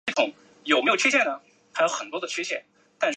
[0.01, 0.01] 国立台北艺术大学电影创
[2.09, 2.57] 作学系